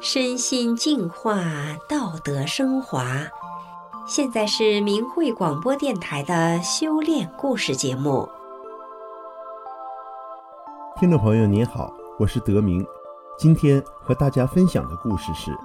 [0.00, 1.40] 身心净化，
[1.88, 3.06] 道德升华。
[4.06, 8.28] 现在是明慧广播电台的修炼故事节目。
[11.00, 12.86] 听众朋友您好，我是德明，
[13.38, 15.56] 今天和大家分享的故事是：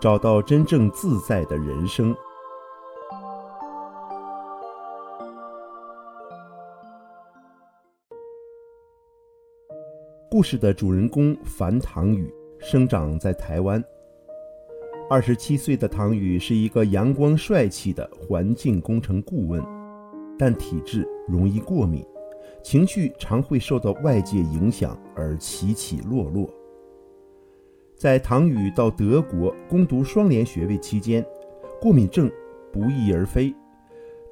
[0.00, 2.12] 找到真正自在的人生。
[10.34, 12.28] 故事的主人公樊唐宇。
[12.58, 13.80] 生长在台湾，
[15.08, 19.62] 二十七岁的唐宇是一个阳光帅气的环境工程顾问，
[20.36, 22.04] 但体质容易过敏，
[22.64, 26.52] 情绪常会受到外界影响而起起落落。
[27.96, 31.24] 在唐宇到德国攻读双联学位期间，
[31.80, 32.28] 过敏症
[32.72, 33.54] 不翼而飞，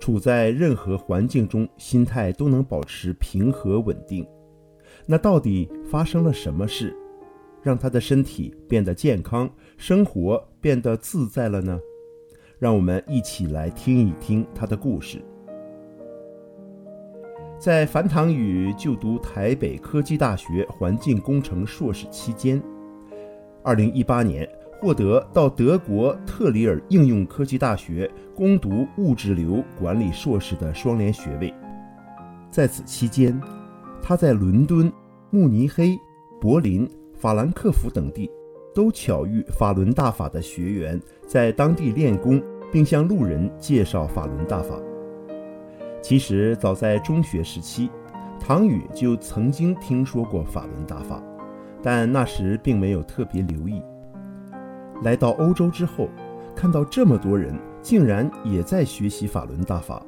[0.00, 4.26] 处在任何环境中，心态都能保持平和稳定。
[5.06, 6.96] 那到底发生了什么事？
[7.62, 11.78] 让他的身体变得健康，生活变得自在了呢？
[12.58, 15.22] 让我们一起来听一听他的故事。
[17.58, 22.60] 在樊唐宇就读台北科技大学环境工程硕士期间，
[23.62, 24.48] 二零一八年
[24.80, 31.54] 获得到德国特里尔应用科技大学攻读物质流管理硕士的双联学位。
[32.50, 33.40] 在此期间，
[34.02, 34.92] 他在伦敦、
[35.32, 35.98] 慕尼黑、
[36.40, 36.88] 柏林。
[37.14, 38.28] 法兰克福等地
[38.74, 44.74] 都巧遇法轮大法的学员，在当地练功，并向路人介绍法轮大法。
[46.02, 47.88] 其实早在中学时期，
[48.40, 51.22] 唐宇就曾经听说过法轮大法，
[51.80, 53.80] 但那时并没有特别留意。
[55.04, 56.08] 来到欧洲之后，
[56.56, 60.04] 看到这么多人竟然也在学习法轮大法，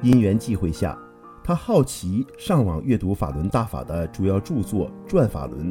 [0.00, 0.98] 因缘际会下，
[1.46, 5.70] 他好奇上网阅读法轮大法的主要著作《转法轮》。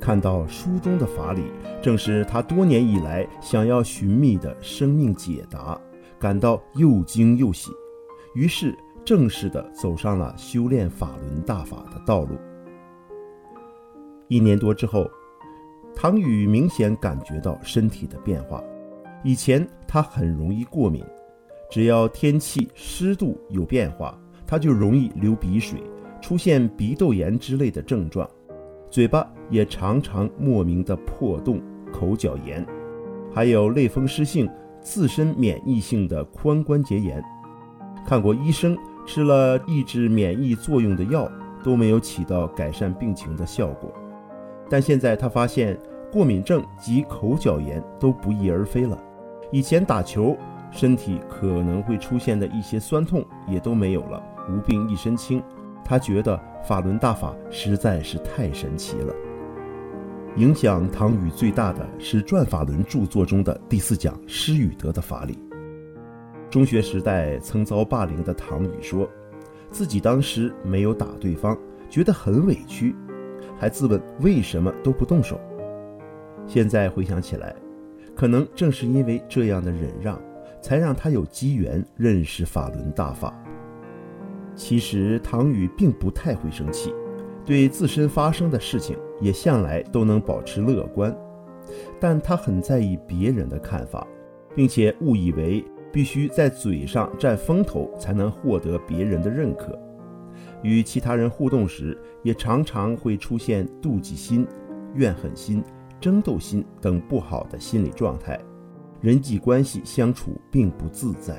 [0.00, 1.42] 看到书中的法理，
[1.82, 5.78] 正是他多年以来想要寻觅的生命解答，
[6.18, 7.70] 感到又惊又喜，
[8.34, 8.74] 于是
[9.04, 12.38] 正式的走上了修炼法轮大法的道路。
[14.28, 15.06] 一年多之后，
[15.94, 18.64] 唐宇明显感觉到身体的变化。
[19.22, 21.04] 以前他很容易过敏，
[21.70, 24.18] 只要天气湿度有变化，
[24.52, 25.82] 他就容易流鼻水，
[26.20, 28.28] 出现鼻窦炎之类的症状。
[28.90, 31.58] 嘴巴也常常莫名的破洞、
[31.90, 32.62] 口角炎，
[33.34, 34.46] 还有类风湿性
[34.78, 37.24] 自身免疫性的髋关节炎。
[38.06, 38.76] 看过医生，
[39.06, 41.26] 吃了抑制免疫作用的药，
[41.64, 43.90] 都没有起到改善病情的效果。
[44.68, 45.78] 但现在他发现，
[46.12, 49.02] 过敏症及口角炎都不翼而飞了。
[49.50, 50.36] 以前打球，
[50.70, 55.42] 身体可能会出现的一些酸痛也都没有了，无病一身轻。
[55.84, 59.12] 他觉得法轮大法实在是太神奇了。
[60.36, 65.38] 影响唐宇最大的是《转法轮》著作中的第四讲“失与得”的法理。
[66.48, 69.08] 中学时代曾遭霸凌的唐宇说，
[69.70, 71.58] 自己当时没有打对方，
[71.90, 72.94] 觉得很委屈，
[73.58, 75.38] 还自问为什么都不动手。
[76.46, 77.54] 现在回想起来，
[78.14, 80.18] 可能正是因为这样的忍让，
[80.62, 83.34] 才让他有机缘认识法轮大法。
[84.54, 86.94] 其实唐宇并不太会生气，
[87.44, 91.16] 对自身发生的事情也向来都能保持乐观，
[91.98, 94.06] 但他很在意别人的看法，
[94.54, 99.78] 并且误以为必须在嘴上占风头才能获得别人的认可。
[100.62, 104.46] 与其他人互动时，也常常会出现妒忌心、
[104.94, 105.62] 怨恨心、
[106.00, 108.38] 争斗心等不好的心理状态，
[109.00, 111.36] 人际关系相处并不自在。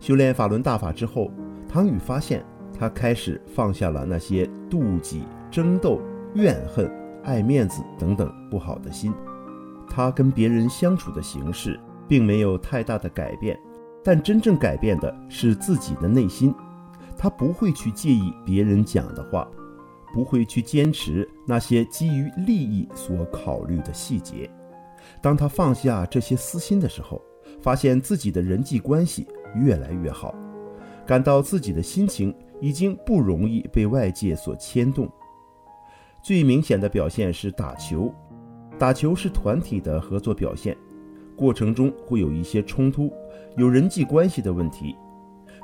[0.00, 1.30] 修炼法轮大法之后，
[1.74, 2.40] 唐宇发现，
[2.78, 6.00] 他开始放下了那些妒忌、争斗、
[6.36, 6.88] 怨恨、
[7.24, 9.12] 爱面子等等不好的心。
[9.90, 13.58] 他跟别人相处的形式并没有太大的改变，
[14.04, 16.54] 但真正改变的是自己的内心。
[17.18, 19.44] 他不会去介意别人讲的话，
[20.12, 24.48] 不会去坚持那些基于利益所考虑的细节。
[25.20, 27.20] 当他放下这些私心的时候，
[27.60, 30.32] 发现自己的人际关系越来越好。
[31.06, 35.10] 感到自己的心情已经不容易被外界所牵动。
[36.22, 38.12] 最明显的表现是打球，
[38.78, 40.76] 打球是团体的合作表现，
[41.36, 43.12] 过程中会有一些冲突，
[43.56, 44.96] 有人际关系的问题，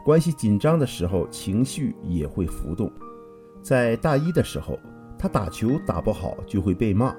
[0.04, 2.92] 关系紧张的时候情绪也会浮动。
[3.62, 4.78] 在大一的时候，
[5.18, 7.14] 他打球打不好就会被骂；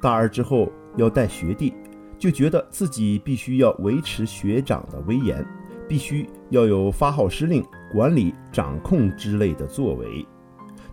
[0.00, 1.74] 大二之后要带学弟，
[2.18, 5.44] 就觉得自己必须要维持学长的威严。
[5.92, 7.62] 必须要有发号施令、
[7.92, 10.26] 管理、掌控之类的作为，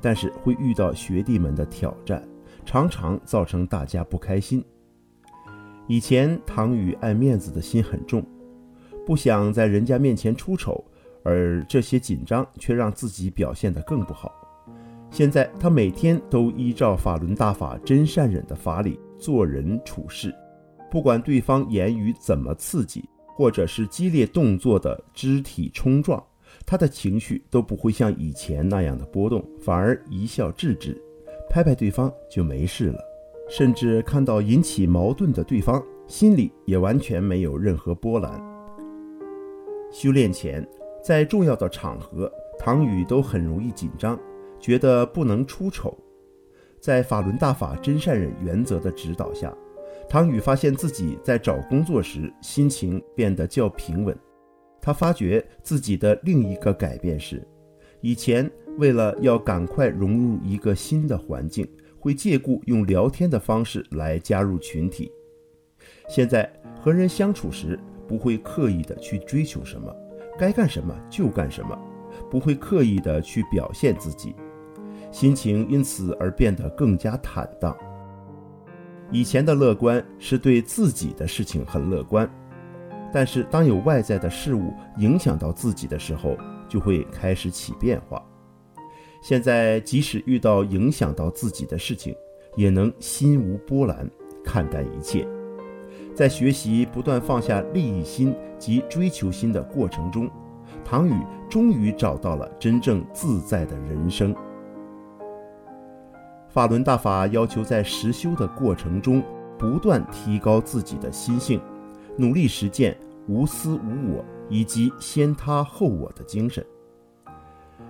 [0.02, 2.22] 但是会遇到学弟们的挑战，
[2.66, 4.62] 常常造成大家不开心。
[5.88, 8.22] 以前唐宇爱面子的心很重，
[9.06, 10.84] 不想在人家面前出丑，
[11.24, 14.30] 而这些紧张却让自己表现得更不好。
[15.10, 20.36] 现在他每天都依照法轮大法真善忍的法理做人处事，
[20.92, 23.08] 不管对方言语怎么刺激，
[23.40, 26.22] 或者是激烈动作的肢体冲撞，
[26.66, 31.02] 他的情绪都不会像以前那样的波动，反而一笑置之，
[31.50, 33.00] 拍拍对方就没事了。
[33.50, 38.30] 甚至看到引起矛盾的对方，心里也完全没有任何波澜。
[39.90, 40.68] 修炼前，
[41.02, 44.20] 在重要的场合，唐宇都很容易紧张。
[44.60, 45.98] 觉得不能出丑，
[46.82, 49.56] 在法轮大法真善忍原则的指导下，
[50.10, 54.18] 唐宇发现自己在找工作时心情变得较平稳。
[54.82, 57.48] 他发觉自己的另一个改变是，
[58.02, 61.70] 以前为了要赶快融入一个新的环境，
[62.00, 65.12] 会借故用聊天的方式来加入群体。
[66.08, 66.52] 现在
[66.82, 69.96] 和人相处时，不会刻意的去追求什么，
[70.40, 71.78] 该干什么就干什么，
[72.32, 74.34] 不会刻意的去表现自己。
[75.12, 77.78] 心情因此而变得更加坦荡。
[79.12, 82.30] 以前的乐观是对自己的事情很乐观，
[83.12, 88.24] 但是当有外在的事物影响到自己的时候，就会开始起变化。
[89.22, 92.16] 现在即使遇到影响到自己的事情，
[92.56, 94.10] 也能心无波澜，
[94.44, 95.28] 看淡一切。
[96.14, 100.30] 在学习不断放下利益心及追求心的过程中，
[100.86, 101.14] 唐宇
[101.50, 104.36] 终于找到了真正自在的人生。
[106.50, 109.24] 法轮大法要求在实修的过程中
[109.58, 111.62] 不断提高自己的心性，
[112.18, 112.98] 努力实践
[113.28, 116.66] 无私无我以及先他后我的精神。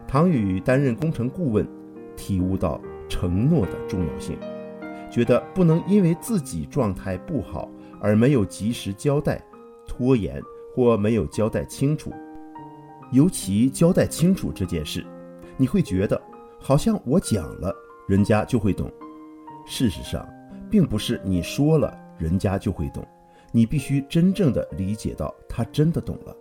[0.06, 1.66] 唐宇担任工程顾问，
[2.18, 4.38] 体悟到承诺的重要性，
[5.10, 7.70] 觉得不能因为自己状态不好
[8.02, 9.42] 而没有及时交代、
[9.88, 10.42] 拖延
[10.76, 12.12] 或没有交代清楚。
[13.12, 15.06] 尤其交代清楚这件事，
[15.56, 16.22] 你会觉得
[16.60, 17.74] 好像我讲了。
[18.10, 18.92] 人家就会懂。
[19.68, 20.28] 事实上，
[20.68, 23.06] 并不是你说了人家就会懂，
[23.52, 26.36] 你必须真正的理解到他真的懂了，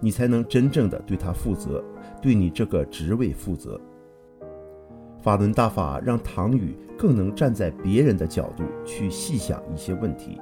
[0.00, 1.82] 你才能真正的对他负责，
[2.20, 3.80] 对你这个职位负责。
[5.22, 10.38] 法轮大法让唐宇更能站在别人的角度去细想一些问题。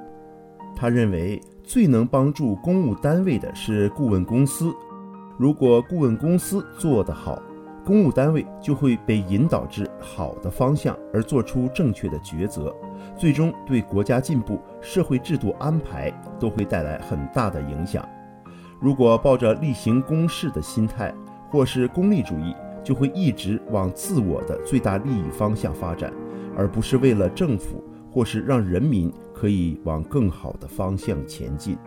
[0.75, 4.73] 他认为最能帮助公务单位的是顾问公司，
[5.37, 7.41] 如果顾问公司做得好，
[7.85, 12.73] 公务单位就会被引导至好的方向，而做出正确的抉择，
[13.17, 16.09] 最终对国家进步、社会制度安排
[16.39, 18.07] 都会带来很大的影响。
[18.79, 21.13] 如果抱着例行公事的心态，
[21.49, 26.11] 或是功利主义，就会一直往自我的最大利益方向发展，
[26.55, 31.77] 而不是为了政府或是让人民可以往更好的方向前进。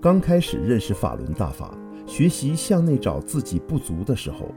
[0.00, 1.72] 刚开始认识法轮大法。
[2.06, 4.48] 学习向内找自己不足的时候，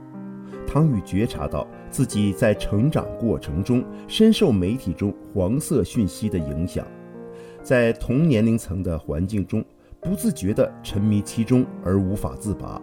[0.66, 6.86] 唐宇觉察到自己在成长过程中深受媒体中黄色讯息的影响，
[7.62, 9.64] 在同年龄层的环境中
[10.00, 12.80] 不自觉地沉迷其中而无法自拔。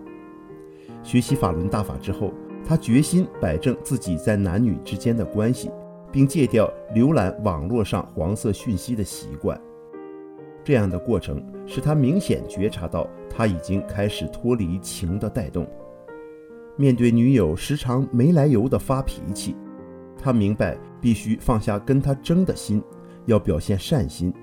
[1.03, 2.33] 学习法轮大法之后，
[2.65, 5.69] 他决心摆正自己在男女之间的关系，
[6.11, 9.59] 并戒掉浏览网络上黄色讯息的习惯。
[10.63, 15.67] 这样的过程使他明显觉察到，他已经开始脱离情的带动。
[16.75, 19.55] 面对女友时常没来由的发脾气，
[20.17, 22.81] 他明白必须放下跟他争的心，
[23.25, 24.33] 要表现善心。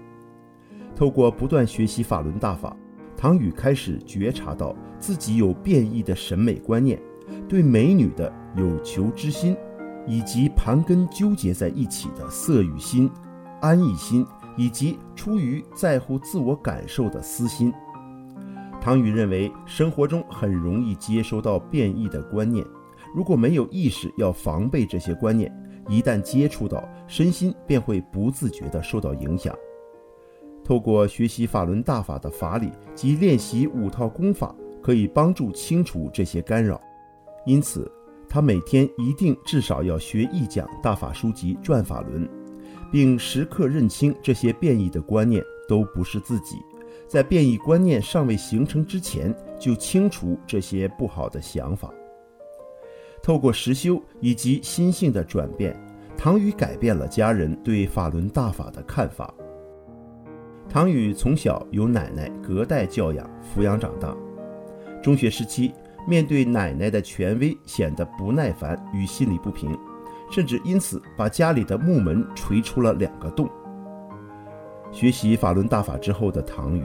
[0.94, 2.76] 透过不断学习法轮大法，
[3.16, 7.00] 唐宇开始觉察到自己有变异的审美观念，
[7.48, 9.56] 对美女的有求之心，
[10.06, 13.10] 以及盘根纠结在一起的色欲心、
[13.60, 14.26] 安逸心。
[14.56, 17.72] 以及出于在乎自我感受的私心，
[18.80, 22.64] 唐雨认为生活中很容易接收到变异的观念，
[23.14, 25.52] 如果没有意识要防备这些观念，
[25.88, 29.54] 一旦接触到，身心便会不自觉地受到影响。
[30.62, 36.80] 透过学习法轮大法的法理及练习五套功法，可以帮助清除这些干扰。
[37.44, 37.90] 因此，
[38.28, 42.24] 他每天一定至少要学一讲大法书籍《转法轮》。
[42.90, 46.56] 并时刻认清这些变异的观念都不是自己，
[47.06, 51.92] 在变异观念尚未形成之前，就清除这些不好的想法。
[53.22, 55.78] 透过实修以及心性的转变，
[56.16, 59.32] 唐雨改变了家人对法轮大法的看法。
[60.68, 64.16] 唐雨从小由奶奶隔代教养抚养长大，
[65.02, 65.72] 中学时期，
[66.08, 69.76] 面对奶奶的权威显得不耐烦与心里不平，
[70.30, 73.48] 甚至因此把家里的木门锤出了两个洞。
[74.92, 76.82] 学习法轮大法之后的唐宇，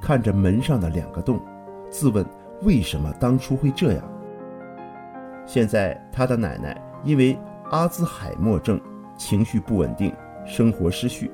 [0.00, 1.40] 看着门上的两个洞，
[1.90, 2.24] 自问
[2.62, 4.02] 为什么当初会这样。
[5.44, 7.38] 现在他的奶奶因为
[7.70, 8.80] 阿兹海默症，
[9.16, 10.12] 情绪不稳定，
[10.46, 11.30] 生活失序，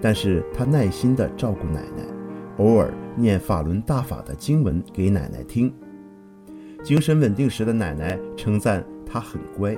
[0.00, 2.04] 但是他耐心地照顾奶奶，
[2.58, 5.72] 偶尔念法轮大法的经文给奶奶听。
[6.82, 9.76] 精神稳定时的奶奶称赞他很乖。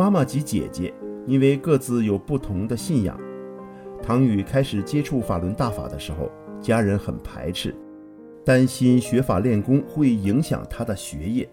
[0.00, 0.94] 妈妈及姐姐
[1.26, 3.20] 因为各自有不同的信仰。
[4.02, 7.76] 唐宇开始接触法轮大法的时候，家人很排斥，
[8.42, 11.46] 担心学法练功会影响他的学业。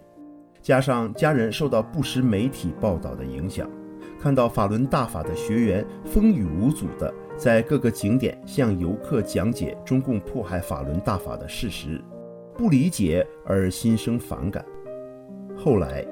[0.62, 3.70] 加上家人受到不实媒体报道的影响，
[4.18, 12.01] 看到法轮大法的学员风雨无阻地在各个景点向游客讲解中共迫害法轮大法的事实，
[12.56, 14.63] 不理解而心生反感。
[15.58, 16.06] 后来，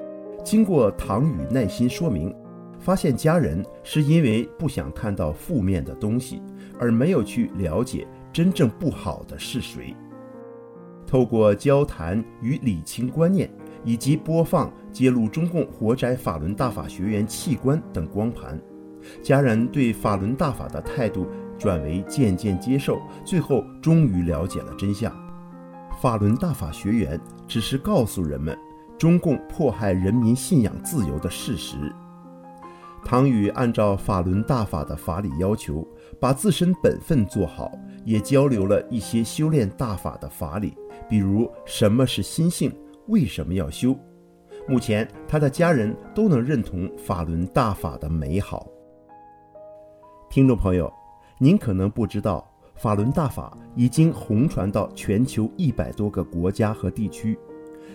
[0.46, 2.32] 经过唐宇耐心说明。
[2.78, 6.40] 发现家人是因为不想看到负面的东西，
[6.78, 9.92] 而没有去了解真正不好的是谁。
[11.04, 13.50] 透过交谈与理清观念，
[13.82, 18.60] 以及播放揭露中共活摘法轮大法学员器官等光盘，
[19.20, 21.26] 家人对法轮大法的态度
[21.58, 25.12] 转为渐渐接受，最后终于了解了真相。
[26.00, 28.56] 法轮大法学员只是告诉人们
[28.98, 31.76] 中共迫害人民信仰自由的事实。
[33.04, 35.86] 唐雨按照法轮大法的法理要求，
[36.20, 37.70] 把自身本分做好，
[38.04, 40.76] 也交流了一些修炼大法的法理，
[41.08, 42.74] 比如什么是心性，
[43.06, 43.96] 为什么要修。
[44.66, 48.66] 目前，他的家人都能认同法轮大法的美好。
[50.28, 50.92] 听众朋友，
[51.38, 57.38] 您可能不知道，法轮大法已经红传到全球一百多个国家和地区。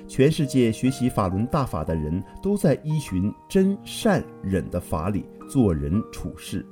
[0.08, 6.66] 全世界学习法轮大法的人都在依循真善忍的法理做人处事，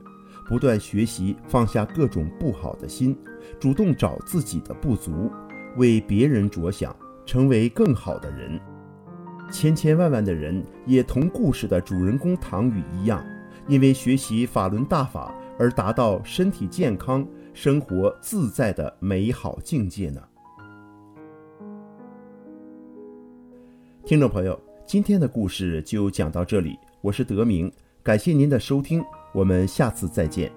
[0.48, 3.18] 不断学习放下各种不好的心，
[3.60, 5.32] 主动找自己的不足，
[5.78, 6.96] 为别人着想，
[7.26, 8.60] 成为更好的人。
[9.52, 13.26] 千千万万的人也同故事的主人公唐宇一样，
[13.68, 20.22] 因为学习法轮大法而达到身体健康、生活自在的美好境界呢。
[24.10, 30.52] 听众朋友，今天的故事就讲到这里，我是德明，感谢您的收听，我们下次再见。